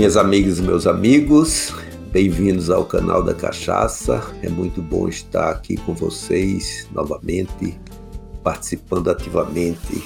Minhas 0.00 0.16
amigas 0.16 0.58
e 0.58 0.62
meus 0.62 0.86
amigos, 0.86 1.74
bem-vindos 2.10 2.70
ao 2.70 2.86
canal 2.86 3.22
da 3.22 3.34
Cachaça. 3.34 4.22
É 4.42 4.48
muito 4.48 4.80
bom 4.80 5.06
estar 5.06 5.50
aqui 5.50 5.76
com 5.76 5.92
vocês 5.92 6.88
novamente, 6.90 7.78
participando 8.42 9.10
ativamente 9.10 10.02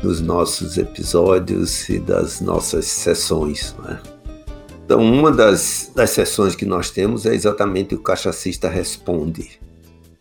dos 0.00 0.22
nossos 0.22 0.78
episódios 0.78 1.90
e 1.90 1.98
das 1.98 2.40
nossas 2.40 2.86
sessões. 2.86 3.76
Né? 3.84 4.00
Então, 4.86 5.02
uma 5.02 5.30
das, 5.30 5.92
das 5.94 6.08
sessões 6.08 6.54
que 6.54 6.64
nós 6.64 6.90
temos 6.90 7.26
é 7.26 7.34
exatamente 7.34 7.94
o 7.94 8.00
Cachacista 8.00 8.66
Responde. 8.66 9.60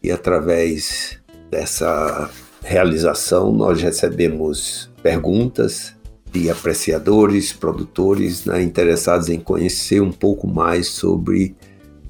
E 0.04 0.12
através 0.12 1.18
dessa 1.50 2.30
realização, 2.62 3.54
nós 3.54 3.82
recebemos 3.82 4.91
perguntas 5.02 5.95
de 6.31 6.49
apreciadores, 6.49 7.54
produtores 7.54 8.45
né, 8.45 8.62
interessados 8.62 9.30
em 9.30 9.40
conhecer 9.40 10.02
um 10.02 10.12
pouco 10.12 10.48
mais 10.48 10.88
sobre 10.88 11.55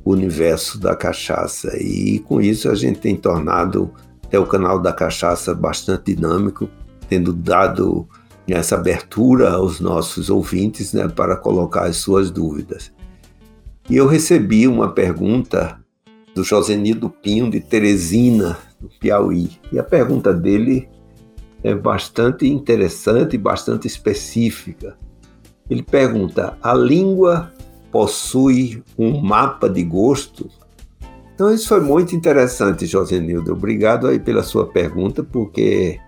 o 0.03 0.11
universo 0.11 0.79
da 0.79 0.95
cachaça. 0.95 1.77
E 1.77 2.19
com 2.19 2.41
isso 2.41 2.69
a 2.69 2.75
gente 2.75 2.99
tem 2.99 3.15
tornado 3.15 3.91
até 4.23 4.39
o 4.39 4.45
canal 4.45 4.79
da 4.79 4.91
cachaça 4.91 5.53
bastante 5.53 6.15
dinâmico, 6.15 6.69
tendo 7.07 7.33
dado 7.33 8.07
essa 8.47 8.75
abertura 8.75 9.51
aos 9.51 9.79
nossos 9.79 10.29
ouvintes 10.29 10.93
né, 10.93 11.07
para 11.07 11.35
colocar 11.35 11.85
as 11.85 11.97
suas 11.97 12.31
dúvidas. 12.31 12.91
E 13.89 13.95
eu 13.95 14.07
recebi 14.07 14.67
uma 14.67 14.91
pergunta 14.91 15.79
do 16.33 16.43
Josenildo 16.43 17.09
Pinho, 17.09 17.49
de 17.49 17.59
Teresina, 17.59 18.57
do 18.79 18.89
Piauí. 18.99 19.49
E 19.71 19.79
a 19.79 19.83
pergunta 19.83 20.33
dele 20.33 20.87
é 21.67 21.75
bastante 21.75 22.47
interessante, 22.47 23.37
bastante 23.37 23.87
específica. 23.87 24.97
Ele 25.69 25.83
pergunta: 25.83 26.57
a 26.61 26.73
língua 26.73 27.51
possui 27.91 28.81
um 28.97 29.19
mapa 29.19 29.69
de 29.69 29.83
gosto? 29.83 30.49
Então 31.35 31.53
isso 31.53 31.67
foi 31.67 31.81
muito 31.81 32.15
interessante, 32.15 32.85
Josenildo. 32.85 33.51
Obrigado 33.51 34.07
aí 34.07 34.17
pela 34.17 34.43
sua 34.43 34.65
pergunta, 34.65 35.23
porque 35.23 35.99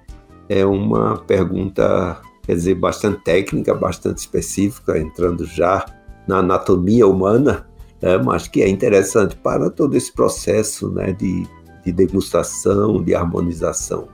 é 0.47 0.65
uma 0.65 1.17
pergunta, 1.17 2.21
quer 2.43 2.55
dizer, 2.55 2.75
bastante 2.75 3.21
técnica, 3.23 3.75
bastante 3.75 4.19
específica, 4.19 4.97
entrando 4.97 5.45
já 5.45 5.85
na 6.25 6.37
anatomia 6.37 7.05
humana, 7.05 7.67
né, 8.01 8.17
mas 8.17 8.47
que 8.47 8.63
é 8.63 8.69
interessante 8.69 9.35
para 9.35 9.69
todo 9.69 9.95
esse 9.95 10.11
processo 10.11 10.89
né, 10.89 11.11
de, 11.11 11.45
de 11.83 11.91
degustação, 11.91 13.03
de 13.03 13.13
harmonização. 13.13 14.07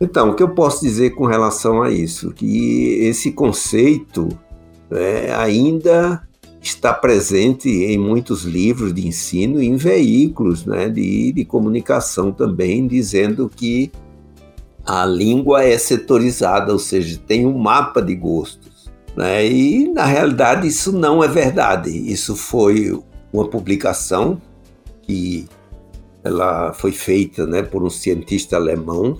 Então, 0.00 0.30
o 0.30 0.34
que 0.34 0.42
eu 0.42 0.48
posso 0.48 0.80
dizer 0.80 1.10
com 1.10 1.26
relação 1.26 1.82
a 1.82 1.90
isso? 1.90 2.32
Que 2.32 3.00
esse 3.02 3.32
conceito 3.32 4.28
né, 4.90 5.34
ainda 5.34 6.26
está 6.62 6.92
presente 6.92 7.68
em 7.68 7.98
muitos 7.98 8.44
livros 8.44 8.94
de 8.94 9.06
ensino 9.06 9.62
e 9.62 9.66
em 9.66 9.76
veículos 9.76 10.64
né, 10.64 10.88
de, 10.88 11.32
de 11.32 11.44
comunicação 11.44 12.32
também, 12.32 12.86
dizendo 12.86 13.50
que 13.54 13.92
a 14.86 15.04
língua 15.04 15.64
é 15.64 15.76
setorizada, 15.76 16.72
ou 16.72 16.78
seja, 16.78 17.20
tem 17.26 17.46
um 17.46 17.58
mapa 17.58 18.00
de 18.00 18.14
gostos. 18.14 18.90
Né? 19.14 19.46
E, 19.46 19.88
na 19.92 20.06
realidade, 20.06 20.66
isso 20.66 20.92
não 20.92 21.22
é 21.22 21.28
verdade. 21.28 21.90
Isso 21.90 22.34
foi 22.34 22.98
uma 23.30 23.46
publicação 23.46 24.40
que 25.02 25.46
ela 26.24 26.72
foi 26.72 26.92
feita 26.92 27.46
né, 27.46 27.62
por 27.62 27.82
um 27.82 27.90
cientista 27.90 28.56
alemão 28.56 29.16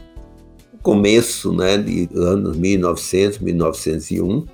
começo 0.83 1.53
né, 1.53 1.77
de 1.77 2.09
anos 2.15 2.57
1900, 2.57 3.39
1901, 3.39 4.47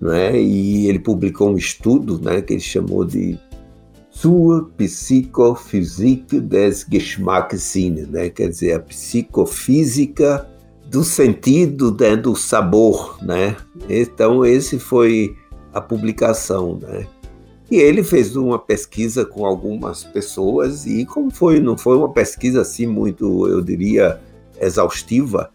né, 0.00 0.40
e 0.40 0.88
ele 0.88 0.98
publicou 0.98 1.50
um 1.50 1.56
estudo 1.56 2.20
né, 2.20 2.40
que 2.40 2.54
ele 2.54 2.60
chamou 2.60 3.04
de 3.04 3.38
Zur 4.14 4.70
Psychophysik 4.76 6.40
des 6.40 6.86
Geschmackssinnes, 6.90 8.08
né, 8.08 8.28
quer 8.28 8.48
dizer, 8.48 8.74
a 8.74 8.80
psicofísica 8.80 10.48
do 10.90 11.04
sentido 11.04 11.96
né, 11.98 12.16
do 12.16 12.34
sabor. 12.34 13.18
Né? 13.22 13.56
Então, 13.88 14.44
esse 14.44 14.78
foi 14.78 15.36
a 15.72 15.80
publicação. 15.80 16.78
Né? 16.80 17.06
E 17.70 17.76
ele 17.76 18.02
fez 18.02 18.34
uma 18.34 18.58
pesquisa 18.58 19.24
com 19.24 19.44
algumas 19.44 20.02
pessoas 20.02 20.86
e 20.86 21.04
como 21.04 21.30
foi, 21.30 21.60
não 21.60 21.76
foi 21.76 21.96
uma 21.96 22.12
pesquisa 22.12 22.62
assim 22.62 22.86
muito, 22.86 23.46
eu 23.46 23.60
diria, 23.60 24.20
exaustiva, 24.60 25.50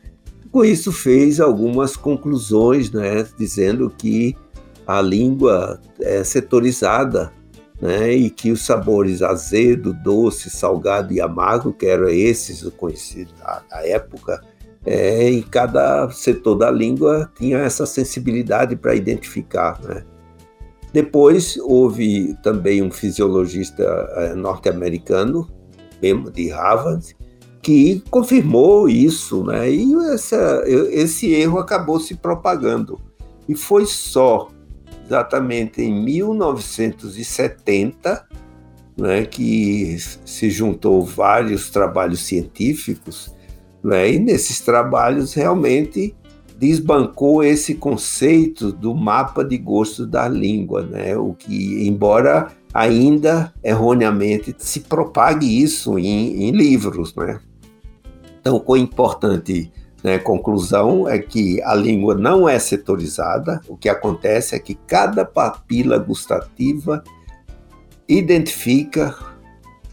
com 0.53 0.63
isso 0.63 0.91
fez 0.91 1.41
algumas 1.41 1.97
conclusões, 1.97 2.91
né, 2.91 3.25
dizendo 3.35 3.89
que 3.89 4.37
a 4.85 5.01
língua 5.01 5.81
é 5.99 6.23
setorizada 6.23 7.33
né, 7.81 8.13
e 8.13 8.29
que 8.29 8.51
os 8.51 8.63
sabores 8.63 9.23
azedo, 9.23 9.93
doce, 10.03 10.51
salgado 10.51 11.11
e 11.11 11.19
amargo, 11.19 11.73
que 11.73 11.87
eram 11.87 12.07
esses 12.07 12.61
conhecidos 12.77 13.33
na 13.41 13.79
época, 13.81 14.41
é, 14.85 15.27
em 15.27 15.41
cada 15.41 16.11
setor 16.11 16.53
da 16.53 16.69
língua 16.69 17.31
tinha 17.35 17.57
essa 17.57 17.87
sensibilidade 17.87 18.75
para 18.75 18.93
identificar. 18.93 19.81
Né. 19.81 20.03
Depois 20.93 21.57
houve 21.57 22.37
também 22.43 22.83
um 22.83 22.91
fisiologista 22.91 23.83
é, 24.17 24.35
norte-americano, 24.35 25.49
de 26.33 26.49
Harvard, 26.49 27.15
que 27.63 28.03
confirmou 28.11 28.87
isso, 28.89 29.45
né? 29.45 29.71
E 29.71 29.95
essa, 30.13 30.61
esse 30.67 31.31
erro 31.31 31.57
acabou 31.57 31.97
se 31.99 32.15
propagando. 32.15 32.99
E 33.47 33.55
foi 33.55 33.85
só 33.85 34.49
exatamente 35.05 35.81
em 35.81 36.03
1970 36.03 38.27
né, 38.97 39.25
que 39.25 39.97
se 40.25 40.49
juntou 40.49 41.03
vários 41.03 41.69
trabalhos 41.69 42.21
científicos, 42.21 43.33
né, 43.83 44.13
e 44.13 44.19
nesses 44.19 44.61
trabalhos 44.61 45.33
realmente 45.33 46.15
desbancou 46.57 47.43
esse 47.43 47.75
conceito 47.75 48.71
do 48.71 48.95
mapa 48.95 49.43
de 49.43 49.57
gosto 49.57 50.05
da 50.05 50.27
língua, 50.27 50.83
né, 50.83 51.17
o 51.17 51.33
que, 51.33 51.87
embora 51.87 52.51
ainda 52.73 53.53
erroneamente 53.63 54.55
se 54.57 54.81
propague 54.81 55.61
isso 55.61 55.99
em, 55.99 56.43
em 56.43 56.51
livros, 56.51 57.13
né. 57.15 57.39
Então, 58.43 58.61
o 58.67 58.75
importante 58.75 59.71
né, 60.03 60.19
conclusão 60.19 61.07
é 61.07 61.17
que 61.17 61.63
a 61.63 61.73
língua 61.73 62.13
não 62.13 62.47
é 62.47 62.59
setorizada. 62.59 63.61
O 63.69 63.77
que 63.77 63.87
acontece 63.87 64.53
é 64.53 64.59
que 64.59 64.75
cada 64.75 65.23
papila 65.23 65.97
gustativa 65.97 67.01
identifica 68.05 69.15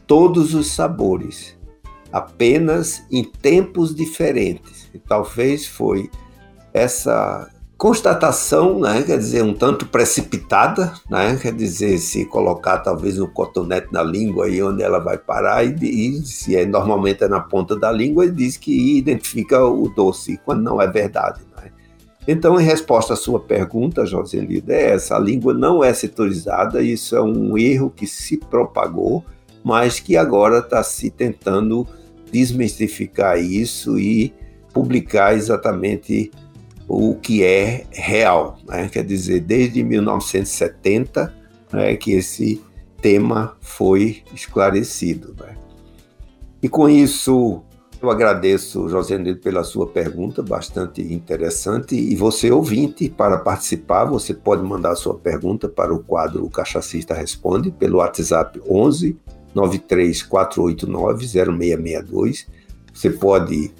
todos 0.09 0.53
os 0.53 0.73
sabores, 0.73 1.57
apenas 2.13 3.05
em 3.09 3.23
tempos 3.23 3.95
diferentes. 3.95 4.91
E 4.93 4.99
talvez 4.99 5.69
foi 5.69 6.11
essa 6.75 7.49
constatação, 7.81 8.79
né, 8.79 9.03
quer 9.03 9.17
dizer, 9.17 9.43
um 9.43 9.55
tanto 9.55 9.87
precipitada, 9.87 10.93
né, 11.09 11.39
quer 11.41 11.55
dizer, 11.55 11.97
se 11.97 12.27
colocar 12.27 12.81
talvez 12.81 13.19
um 13.19 13.27
cotonete 13.27 13.89
na 13.91 14.03
língua 14.03 14.45
aí 14.45 14.63
onde 14.63 14.83
ela 14.83 14.99
vai 14.99 15.17
parar 15.17 15.65
e, 15.65 15.75
e 15.83 16.23
se 16.27 16.55
é, 16.55 16.67
normalmente 16.67 17.25
é 17.25 17.29
na 17.29 17.41
ponta 17.41 17.75
da 17.75 17.91
língua, 17.91 18.25
ele 18.25 18.35
diz 18.35 18.59
que 18.59 18.99
identifica 18.99 19.65
o 19.65 19.89
doce, 19.89 20.39
quando 20.45 20.63
não 20.63 20.79
é 20.79 20.87
verdade. 20.87 21.41
Né? 21.57 21.71
Então, 22.29 22.61
em 22.61 22.65
resposta 22.65 23.15
à 23.15 23.17
sua 23.17 23.41
pergunta, 23.41 24.05
Joselida, 24.05 24.75
é 24.75 24.91
essa, 24.91 25.17
a 25.17 25.19
língua 25.19 25.55
não 25.55 25.83
é 25.83 25.95
setorizada, 25.95 26.83
isso 26.83 27.17
é 27.17 27.23
um 27.23 27.57
erro 27.57 27.89
que 27.89 28.07
se 28.07 28.37
propagou, 28.37 29.25
mas 29.65 29.99
que 29.99 30.19
agora 30.19 30.59
está 30.59 30.83
se 30.83 31.09
tentando 31.09 31.87
desmistificar 32.31 33.41
isso 33.41 33.99
e 33.99 34.35
publicar 34.71 35.35
exatamente 35.35 36.31
o 36.93 37.15
que 37.15 37.45
é 37.45 37.87
real. 37.93 38.59
Né? 38.67 38.89
Quer 38.89 39.05
dizer, 39.05 39.39
desde 39.41 39.81
1970 39.85 41.33
né, 41.73 41.95
que 41.95 42.11
esse 42.11 42.61
tema 43.01 43.57
foi 43.61 44.25
esclarecido. 44.35 45.33
Né? 45.39 45.57
E 46.61 46.69
com 46.69 46.89
isso, 46.89 47.63
eu 48.03 48.11
agradeço, 48.11 48.89
José 48.89 49.17
Nildo, 49.17 49.41
pela 49.41 49.63
sua 49.63 49.87
pergunta, 49.87 50.43
bastante 50.43 51.01
interessante. 51.01 51.95
E 51.95 52.17
você, 52.17 52.51
ouvinte, 52.51 53.09
para 53.09 53.39
participar, 53.39 54.07
você 54.07 54.35
pode 54.35 54.65
mandar 54.65 54.97
sua 54.97 55.15
pergunta 55.15 55.69
para 55.69 55.95
o 55.95 56.03
quadro 56.03 56.45
O 56.45 56.51
Cachacista 56.51 57.15
Responde 57.15 57.71
pelo 57.71 57.99
WhatsApp 57.99 58.61
11 58.69 59.17
93489 59.55 61.25
0662. 61.25 62.49
Você 62.93 63.11
pode 63.11 63.73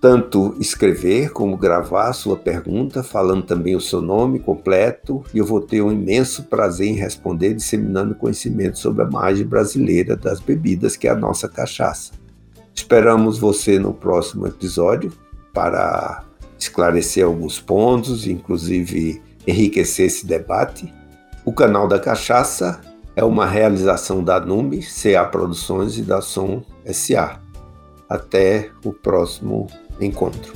tanto 0.00 0.56
escrever 0.58 1.30
como 1.30 1.58
gravar 1.58 2.12
sua 2.14 2.36
pergunta, 2.36 3.02
falando 3.02 3.42
também 3.42 3.76
o 3.76 3.80
seu 3.80 4.00
nome 4.00 4.38
completo, 4.38 5.22
e 5.34 5.38
eu 5.38 5.44
vou 5.44 5.60
ter 5.60 5.82
um 5.82 5.92
imenso 5.92 6.44
prazer 6.44 6.88
em 6.88 6.94
responder, 6.94 7.52
disseminando 7.52 8.14
conhecimento 8.14 8.78
sobre 8.78 9.04
a 9.04 9.10
margem 9.10 9.46
brasileira 9.46 10.16
das 10.16 10.40
bebidas, 10.40 10.96
que 10.96 11.06
é 11.06 11.10
a 11.10 11.14
nossa 11.14 11.48
cachaça. 11.48 12.12
Esperamos 12.74 13.38
você 13.38 13.78
no 13.78 13.92
próximo 13.92 14.46
episódio 14.46 15.12
para 15.52 16.24
esclarecer 16.58 17.26
alguns 17.26 17.60
pontos, 17.60 18.26
inclusive 18.26 19.20
enriquecer 19.46 20.06
esse 20.06 20.26
debate. 20.26 20.92
O 21.44 21.52
canal 21.52 21.86
da 21.86 21.98
Cachaça 21.98 22.80
é 23.14 23.24
uma 23.24 23.44
realização 23.44 24.22
da 24.22 24.40
NUME, 24.40 24.82
CA 24.82 25.24
Produções 25.24 25.98
e 25.98 26.02
da 26.02 26.22
Som 26.22 26.62
SA. 26.86 27.40
Até 28.08 28.70
o 28.84 28.92
próximo 28.92 29.66
encontro. 30.04 30.52